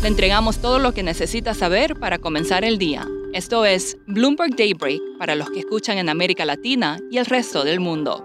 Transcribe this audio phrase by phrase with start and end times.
[0.00, 3.04] Le entregamos todo lo que necesita saber para comenzar el día.
[3.32, 7.80] Esto es Bloomberg Daybreak para los que escuchan en América Latina y el resto del
[7.80, 8.24] mundo.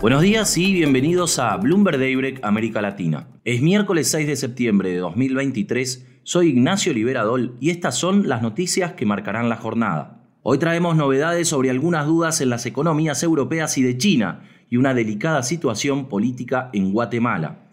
[0.00, 3.28] Buenos días y bienvenidos a Bloomberg Daybreak América Latina.
[3.44, 8.94] Es miércoles 6 de septiembre de 2023, soy Ignacio Liberadol y estas son las noticias
[8.94, 10.22] que marcarán la jornada.
[10.42, 14.94] Hoy traemos novedades sobre algunas dudas en las economías europeas y de China y una
[14.94, 17.63] delicada situación política en Guatemala.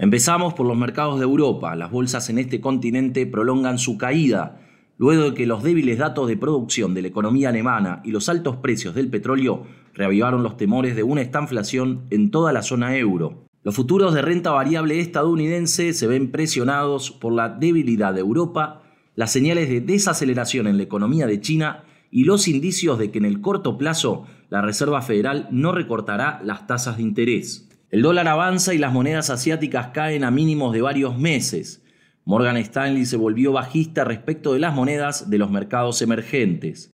[0.00, 1.74] Empezamos por los mercados de Europa.
[1.74, 4.60] Las bolsas en este continente prolongan su caída,
[4.96, 8.58] luego de que los débiles datos de producción de la economía alemana y los altos
[8.58, 13.48] precios del petróleo reavivaron los temores de una estanflación en toda la zona euro.
[13.64, 18.82] Los futuros de renta variable estadounidense se ven presionados por la debilidad de Europa,
[19.16, 21.82] las señales de desaceleración en la economía de China
[22.12, 26.68] y los indicios de que en el corto plazo la Reserva Federal no recortará las
[26.68, 27.67] tasas de interés.
[27.90, 31.82] El dólar avanza y las monedas asiáticas caen a mínimos de varios meses.
[32.26, 36.90] Morgan Stanley se volvió bajista respecto de las monedas de los mercados emergentes.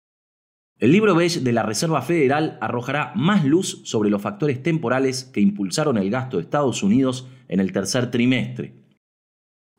[0.78, 5.42] El libro beige de la Reserva Federal arrojará más luz sobre los factores temporales que
[5.42, 8.76] impulsaron el gasto de Estados Unidos en el tercer trimestre.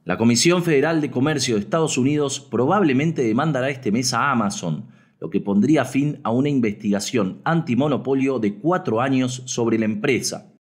[0.02, 4.88] La Comisión Federal de Comercio de Estados Unidos probablemente demandará este mes a Amazon,
[5.20, 10.53] lo que pondría fin a una investigación antimonopolio de cuatro años sobre la empresa.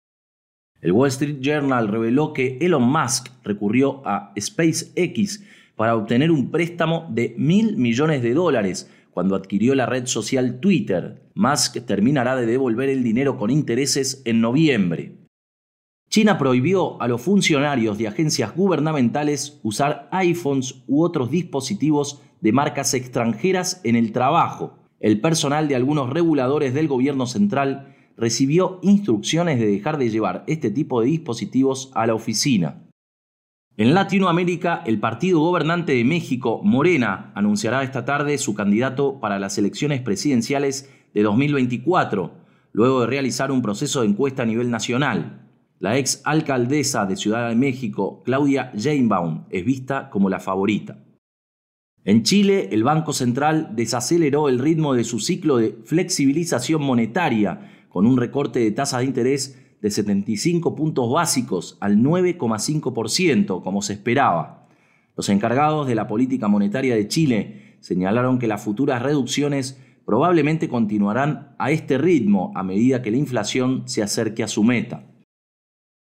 [0.84, 5.42] El Wall Street Journal reveló que Elon Musk recurrió a SpaceX
[5.78, 11.22] para obtener un préstamo de mil millones de dólares cuando adquirió la red social Twitter.
[11.36, 15.16] Musk terminará de devolver el dinero con intereses en noviembre.
[16.10, 22.94] China prohibió a los funcionarios de agencias gubernamentales usar iPhones u otros dispositivos de marcas
[22.94, 24.80] extranjeras en el trabajo.
[25.00, 30.72] El personal de algunos reguladores del gobierno central recibió instrucciones de dejar de llevar este
[30.72, 32.84] tipo de dispositivos a la oficina.
[33.76, 39.58] En Latinoamérica, el partido gobernante de México, Morena, anunciará esta tarde su candidato para las
[39.58, 42.32] elecciones presidenciales de 2024,
[42.72, 45.50] luego de realizar un proceso de encuesta a nivel nacional.
[45.80, 51.04] La ex alcaldesa de Ciudad de México, Claudia Sheinbaum, es vista como la favorita.
[52.06, 58.08] En Chile, el Banco Central desaceleró el ritmo de su ciclo de flexibilización monetaria con
[58.08, 64.68] un recorte de tasa de interés de 75 puntos básicos al 9,5%, como se esperaba.
[65.16, 71.54] Los encargados de la política monetaria de Chile señalaron que las futuras reducciones probablemente continuarán
[71.60, 75.04] a este ritmo a medida que la inflación se acerque a su meta.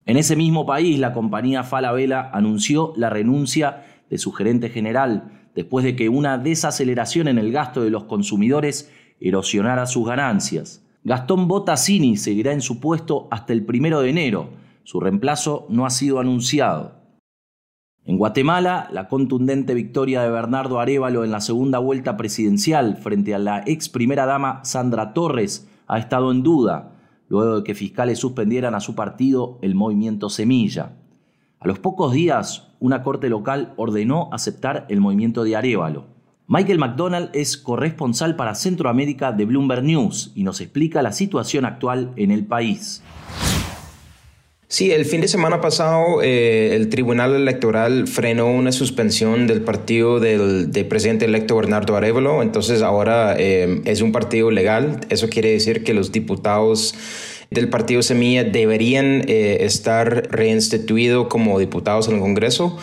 [0.05, 5.83] En ese mismo país, la compañía Falabella anunció la renuncia de su gerente general después
[5.83, 10.87] de que una desaceleración en el gasto de los consumidores erosionara sus ganancias.
[11.03, 14.49] Gastón Botasini seguirá en su puesto hasta el primero de enero.
[14.83, 17.01] Su reemplazo no ha sido anunciado.
[18.03, 23.39] En Guatemala, la contundente victoria de Bernardo Arevalo en la segunda vuelta presidencial frente a
[23.39, 26.93] la ex primera dama Sandra Torres ha estado en duda,
[27.29, 30.93] luego de que fiscales suspendieran a su partido el movimiento Semilla.
[31.59, 36.05] A los pocos días, una corte local ordenó aceptar el movimiento de Arevalo.
[36.53, 42.11] Michael McDonald es corresponsal para Centroamérica de Bloomberg News y nos explica la situación actual
[42.17, 43.01] en el país.
[44.67, 50.19] Sí, el fin de semana pasado eh, el Tribunal Electoral frenó una suspensión del partido
[50.19, 54.99] del, presidente electo Bernardo Arevalo, entonces ahora eh, es un partido legal.
[55.07, 56.95] Eso quiere decir que los diputados
[57.49, 62.77] del partido Semilla deberían eh, estar reinstituidos como diputados en el Congreso.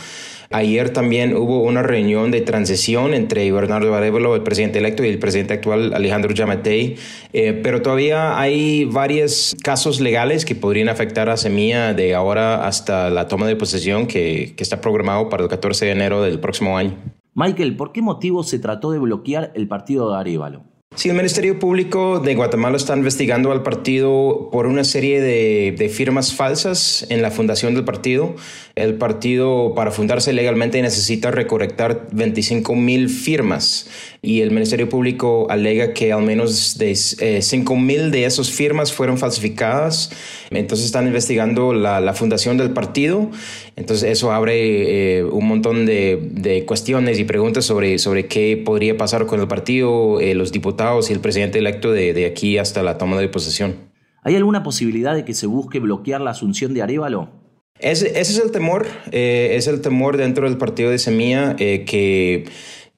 [0.51, 5.19] Ayer también hubo una reunión de transición entre Bernardo Arevalo, el presidente electo, y el
[5.19, 6.97] presidente actual Alejandro Yamatei,
[7.35, 13.11] eh, pero todavía hay varios casos legales que podrían afectar a Semilla de ahora hasta
[13.11, 16.79] la toma de posesión que, que está programado para el 14 de enero del próximo
[16.79, 16.97] año.
[17.35, 20.65] Michael, ¿por qué motivo se trató de bloquear el partido de Arevalo?
[20.97, 26.35] Sí, el Ministerio Público de Guatemala está investigando al partido por una serie de, firmas
[26.35, 28.35] falsas en la fundación del partido.
[28.75, 33.89] El partido, para fundarse legalmente, necesita recolectar 25 mil firmas
[34.23, 38.93] y el Ministerio Público alega que al menos de, 5 eh, mil de esas firmas
[38.93, 40.11] fueron falsificadas.
[40.51, 43.31] Entonces están investigando la, fundación del partido.
[43.77, 49.27] Entonces eso abre eh, un montón de, cuestiones y preguntas sobre, sobre qué podría pasar
[49.27, 52.99] con el partido, eh, los diputados y el presidente electo de, de aquí hasta la
[52.99, 53.91] toma de posesión.
[54.23, 57.31] ¿Hay alguna posibilidad de que se busque bloquear la asunción de Arevalo?
[57.79, 62.49] Ese, es el temor, es el temor dentro del partido de Semilla que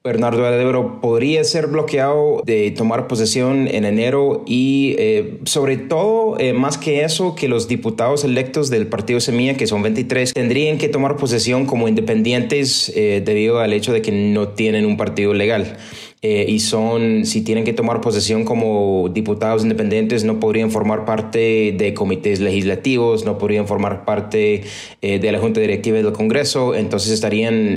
[0.03, 6.53] Bernardo Aledero podría ser bloqueado de tomar posesión en enero y eh, sobre todo, eh,
[6.53, 10.89] más que eso, que los diputados electos del Partido Semilla, que son 23, tendrían que
[10.89, 15.77] tomar posesión como independientes eh, debido al hecho de que no tienen un partido legal.
[16.23, 21.95] Y son, si tienen que tomar posesión como diputados independientes, no podrían formar parte de
[21.95, 24.61] comités legislativos, no podrían formar parte
[25.01, 27.75] de la Junta Directiva del Congreso, entonces estarían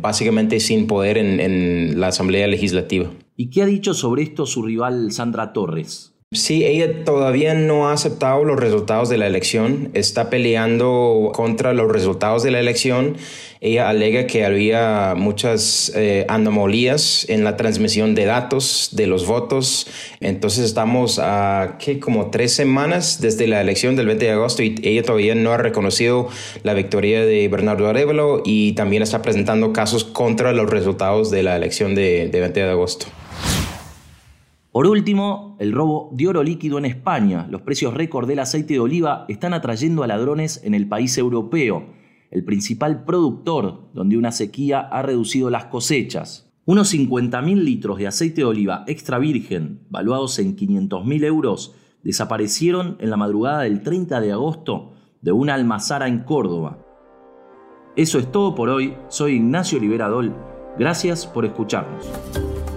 [0.00, 1.40] básicamente sin poder en,
[1.96, 3.10] la Asamblea Legislativa.
[3.36, 6.13] ¿Y qué ha dicho sobre esto su rival Sandra Torres?
[6.34, 11.92] Sí, ella todavía no ha aceptado los resultados de la elección, está peleando contra los
[11.92, 13.16] resultados de la elección.
[13.60, 19.86] Ella alega que había muchas eh, anomalías en la transmisión de datos de los votos.
[20.18, 22.00] Entonces estamos a ¿qué?
[22.00, 25.56] como tres semanas desde la elección del 20 de agosto y ella todavía no ha
[25.56, 26.28] reconocido
[26.64, 31.54] la victoria de Bernardo Arevalo y también está presentando casos contra los resultados de la
[31.54, 33.06] elección de, de 20 de agosto.
[34.74, 37.46] Por último, el robo de oro líquido en España.
[37.48, 41.90] Los precios récord del aceite de oliva están atrayendo a ladrones en el país europeo,
[42.32, 46.52] el principal productor donde una sequía ha reducido las cosechas.
[46.64, 53.10] Unos 50.000 litros de aceite de oliva extra virgen, valuados en 500.000 euros, desaparecieron en
[53.10, 56.84] la madrugada del 30 de agosto de una almazara en Córdoba.
[57.94, 58.94] Eso es todo por hoy.
[59.06, 60.34] Soy Ignacio Liberadol.
[60.76, 62.10] Gracias por escucharnos.